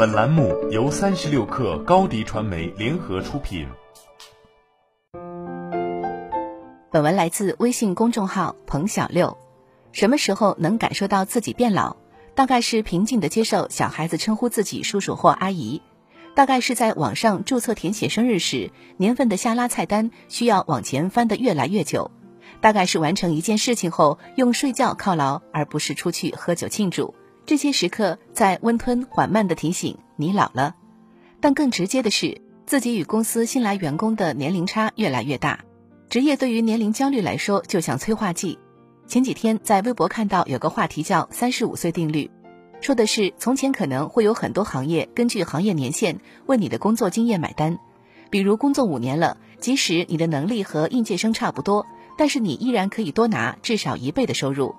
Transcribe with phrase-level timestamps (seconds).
[0.00, 3.68] 本栏目由三十六氪高低传媒联合出品。
[6.90, 9.36] 本文来自微信公众号彭小六。
[9.92, 11.96] 什么时候能感受到自己变老？
[12.34, 15.82] 大概是平静的接受小孩子称呼自己叔叔或阿姨。
[16.34, 22.10] 大概是在网上注册填写生日时，年份的下拉菜单需要往前翻得越来越久。
[22.62, 27.14] 大概是完成一件事情后用睡觉犒劳，而不是出去喝酒庆祝。
[27.50, 30.76] 这些时刻在温吞缓慢地提醒你老了。
[31.40, 35.64] 但更直接的是，自己与公司新来员工的年龄差越来越大。
[36.08, 38.60] 职业对于年龄焦虑来说，就像催化剂。
[39.08, 42.30] 前几天在微博看到有个话题叫“三十五岁定律”，
[42.80, 47.80] 说的是从前可能会有很多行业根据行业年限为你的工作经验买单，
[48.30, 51.84] 比如工作五年了，即使你的能力和应届生差不多。
[52.16, 54.76] 但是你依然可以多拿至少一倍的收入，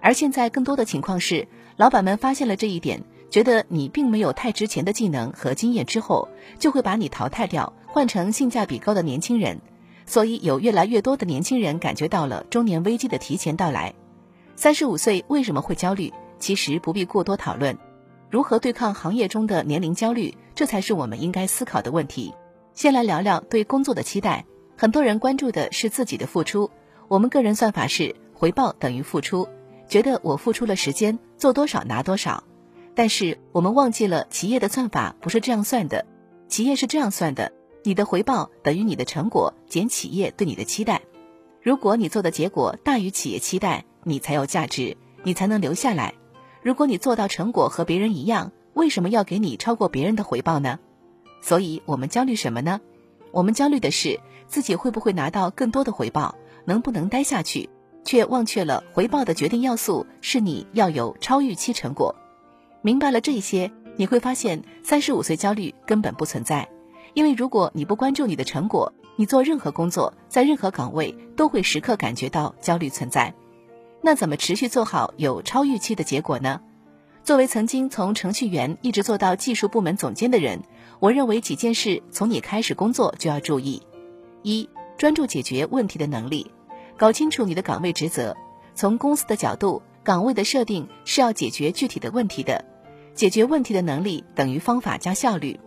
[0.00, 1.46] 而现在更多的情况是，
[1.76, 9.60] 老板们发现了这一点，觉得你并没有太值钱的技能和经验之后，就会把你淘汰掉，换成性价比高的年轻人。
[10.06, 13.94] 所以有越来越多的年轻人感觉到了中年危机的提前到来。
[14.54, 16.12] 三十五岁为什么会焦虑？
[16.38, 17.76] 其实不必过多讨论，
[18.30, 22.32] 如何对抗行业中的年龄焦虑，这才是我们应该思考的问题。
[22.72, 24.46] 先来聊聊对工作的期待。
[24.76, 26.70] 很多人关注的是自己的付出，
[27.08, 29.48] 我们个人算法是回报等于付出，
[29.88, 32.44] 觉得我付出了时间，做多少拿多少。
[32.94, 36.06] 但是我们忘记了企业的算法不是这样算的，
[36.48, 37.52] 企业是这样算的：
[37.84, 41.02] 你的回报等于你的成果减企业对你的期待。
[41.62, 46.14] 如果你做的结果大于企业期待，你才有价值，你才能留下来。
[46.62, 50.78] 如果你做到成果和别人一样，为什么要给你超过别人的回报呢？
[51.40, 52.80] 所以我们焦虑什么呢？
[53.30, 54.20] 我们焦虑的是。
[54.48, 57.68] 自己会不会拿到更多的回报，能不能待下去，
[58.06, 62.14] 却忘却了回报的决定要素是你要有超预期成果。
[62.80, 66.66] 明白了这些，你会发现三十五岁焦虑根本不存在，
[67.14, 73.34] 因为如果你不关注你的成果，你做任何工作，在任何岗位都会时刻感觉到焦虑存在。
[74.00, 76.60] 那怎么持续做好有超预期的结果呢？
[77.24, 80.62] 作为曾经从程序员一直做到技术部门总监的人，
[81.00, 83.82] 我认为几件事从你开始工作就要注意。
[84.42, 86.48] 一专注解决问题的能力，
[86.96, 88.36] 搞清楚你的岗位职责。
[88.74, 92.64] 从公司的角度，岗位的设定是要解决具体的问题的。
[93.14, 95.58] 解决问题的能力等于方法加效率。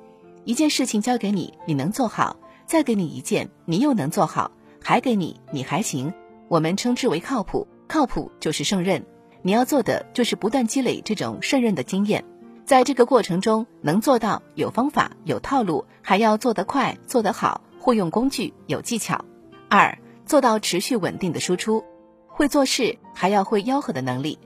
[0.45, 2.35] 一件事情交给你，你能做好；
[2.65, 4.51] 再给你一件，你又能做好；
[4.81, 6.13] 还给你，你还行。
[6.47, 7.67] 我们称之为靠谱。
[7.87, 9.03] 靠谱就是胜任。
[9.41, 12.23] 你要做的就是不断积累这种胜任的经验。
[12.65, 17.61] 在这个过程中，能做到有方法、有套路，还要做得快、做得好。
[17.79, 19.25] 会用工具有技巧，
[19.69, 19.97] 二
[20.29, 21.83] 做到持续稳定的输出，
[22.27, 24.37] 会做事还要会吆喝的能力。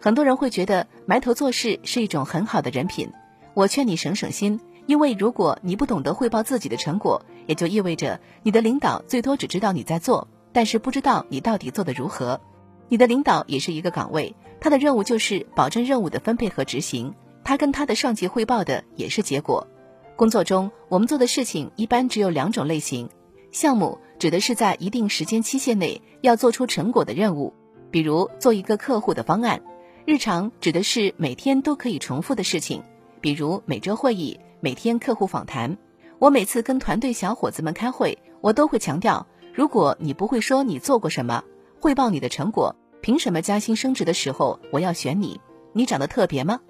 [0.00, 3.10] 很多人会觉得埋头做事是一种很好的人品，
[3.52, 12.40] 我劝你省省心，因为如果你不懂得汇报自己的成果，也就意味着你的领导最多只知道你在做，但是不知道你到底做得如何。
[12.88, 19.66] 你的领导也是一个岗位，他的任务就是保证任务的分配和执行，他跟他的上级汇报的也是结果。
[20.14, 23.10] 工作中，我们做的事情一般只有两种类型：
[23.50, 27.52] 项目指的是在一定时间期限内要做出成果的任务，
[27.90, 29.58] 比如做一个客户的方案；
[30.04, 32.84] 日常指的是每天都可以重复的事情，
[33.20, 35.76] 比如每周会议、每天客户访谈。
[36.20, 41.42] 我每次跟团队小伙子们开会，我都会强调：如果你不会说你做过什么，
[41.80, 45.40] 汇报你的成果，凭什么加薪升职的时候我要选你？
[45.72, 46.60] 你长得特别吗？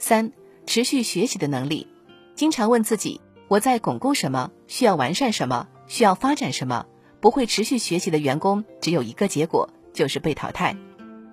[0.00, 0.32] 三、
[0.66, 1.86] 持续学习的能力。
[2.34, 4.50] 经常问自己，我在巩固什么？
[4.66, 5.68] 需要完善什么？
[5.88, 6.86] 需要发展什么？
[7.20, 10.76] 不会持续学习的员工只有一个结果，就是被淘汰。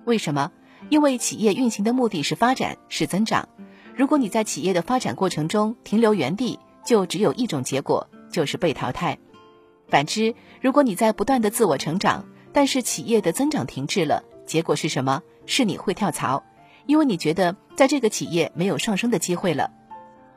[0.04, 0.50] 为什么？
[0.88, 3.48] 因为企业运行的目的是发展，是增长。
[3.94, 9.18] 如果你在企业的发展过程中停留原地，就只有一种结果，就是被淘汰。
[9.88, 15.22] 反之，如果你在不断的自我成长，但是企业的增长停滞了，结果是什么？
[15.46, 16.42] 是你会跳槽，
[16.86, 19.70] 因为你觉得在这个企业没有上升的机会了。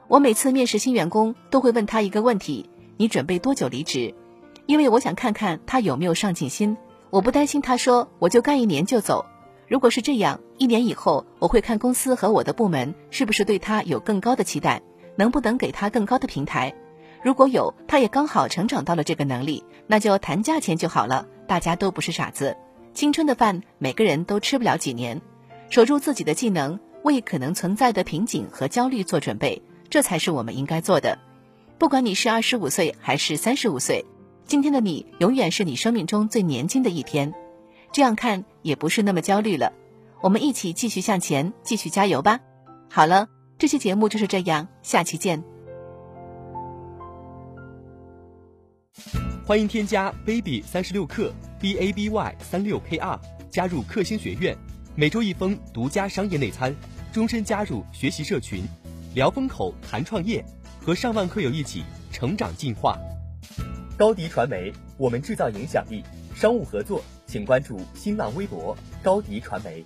[0.08, 2.70] 我每次面试新员工都会问他一个问题：
[3.02, 4.14] 你准备多久离职？
[4.66, 6.76] 因为我想看看他有没有上进心。
[7.10, 9.26] 我不担心他说我就干一年就走。
[9.70, 14.82] 如果是这样，一年以后我会看公司和我的部门是不是对他有更高的期待，
[15.16, 16.76] 能不能给他更高的平台。
[17.24, 21.26] 如果有，他也刚好成长到了这个能力，那就谈价钱就好了。
[21.48, 22.58] 大家都不是傻子，
[22.94, 25.22] 青春的饭每个人都吃不了几年，
[25.70, 29.62] 守住自己的技能，为可能存在的瓶颈和焦虑做准备。
[29.90, 31.18] 这才是我们应该做的。
[31.80, 34.04] 不管你是二十五岁还是三十五岁，
[34.46, 37.34] 今天的你永远是你生命中最年轻的一天。
[37.94, 39.72] 这样看也不是那么焦虑了。
[40.22, 42.42] 我们一起继续向前，继续加油吧。
[42.90, 45.42] 好了，这期节目就是这样，下期见。
[49.46, 53.18] 欢迎添加 baby 三十六课 b a b y 三六 k r
[53.50, 54.54] 加入克星学院，
[54.96, 56.76] 每周一封独家商业内参，
[57.14, 58.66] 终身加入学习社群，
[59.16, 60.44] 聊风口谈创业，
[60.90, 62.98] 和上万课友一起成长进化。
[63.96, 66.04] 高迪传媒，我们制造影响力。
[66.34, 69.86] 商务合作，请关注新浪微博高迪传媒。